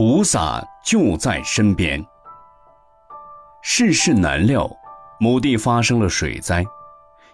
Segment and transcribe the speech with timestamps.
[0.00, 2.02] 菩萨就在身边。
[3.60, 4.66] 世事难料，
[5.20, 6.64] 某地发生了水灾，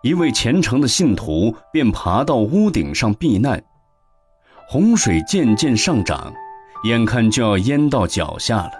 [0.00, 3.62] 一位虔诚的信徒便爬到屋顶上避难。
[4.66, 6.32] 洪水渐渐上涨，
[6.84, 8.72] 眼看就要淹到脚下了。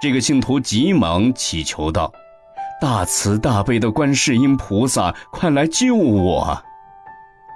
[0.00, 2.12] 这个信徒急忙祈求道
[2.80, 6.56] ：“大慈大悲的观世音菩萨，快来救我！”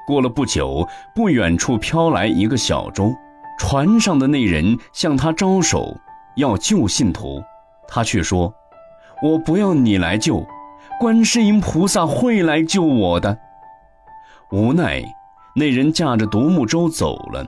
[0.09, 3.15] 过了不久，不远处飘来一个小舟。
[3.63, 5.97] 船上的那人向他招手，
[6.35, 7.41] 要救信徒，
[7.87, 8.53] 他却说
[9.23, 10.45] ：“我不要你来救，
[10.99, 13.39] 观世音菩萨会来救我的。”
[14.51, 15.01] 无奈，
[15.55, 17.47] 那人驾着独木舟走了，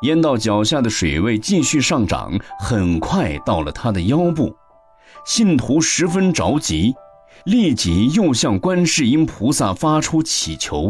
[0.00, 4.50] 淹到脚下的水位继续上涨，很快到了他的腰部。
[5.26, 6.94] 信徒十分着急，
[7.44, 10.88] 立即又向观世音菩萨发出祈求。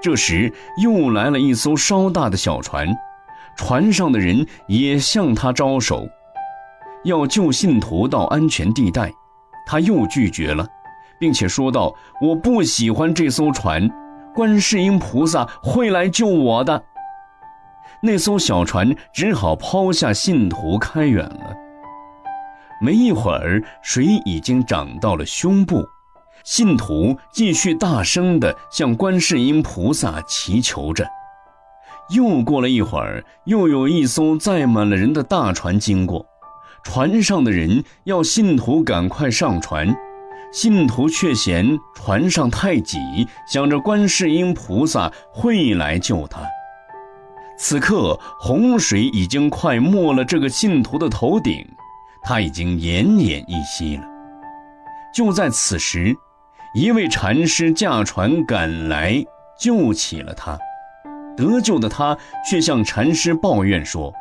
[0.00, 2.86] 这时，又来了一艘稍大的小船。
[3.56, 6.08] 船上的人也向他招手，
[7.04, 9.12] 要救信徒到安全地带，
[9.66, 10.66] 他又拒绝了，
[11.18, 13.88] 并且说道：“我不喜欢这艘船，
[14.34, 16.82] 观世音菩萨会来救我的。”
[18.02, 21.54] 那艘小船只好抛下信徒开远了。
[22.80, 25.84] 没一会儿，水已经涨到了胸部，
[26.44, 31.06] 信徒继续大声地向观世音菩萨祈求着。
[32.12, 36.26] 又过了一会儿，又有一艘载满了人的大船经过，
[36.82, 39.94] 船上的人要信徒赶快上船，
[40.52, 42.98] 信徒却嫌船上太挤，
[43.46, 46.40] 想着观世音菩萨会来救他。
[47.56, 51.64] 此刻洪水已经快没了这个信徒的头顶，
[52.22, 54.04] 他已经奄奄一息了。
[55.14, 56.16] 就在此时，
[56.74, 59.22] 一位禅师驾船赶来，
[59.60, 60.58] 救起了他。
[61.40, 62.16] 得救的他
[62.48, 64.12] 却向禅师抱怨说：“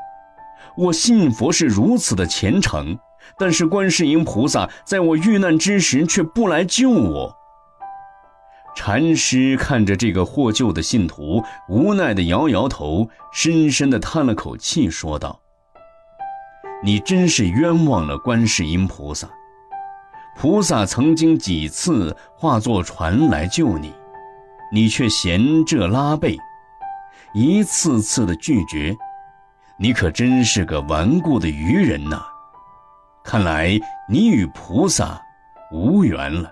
[0.78, 2.98] 我信佛是如此的虔诚，
[3.38, 7.36] 但是观世音菩萨在我遇难之时却不来救我。”
[8.74, 15.38] 禅师看着这个获救的信徒，无奈地摇摇头，深深地叹了口气，说道
[16.82, 19.28] ：“你真是冤枉了观世音菩萨。
[20.38, 23.94] 菩萨曾经几次化作船来救你，
[24.72, 26.38] 你却嫌这拉背。”
[27.34, 28.96] 一次次的拒绝，
[29.78, 32.24] 你可真是个顽固的愚人呐！
[33.24, 33.80] 看来
[34.10, 35.22] 你与菩萨
[35.72, 36.52] 无缘了。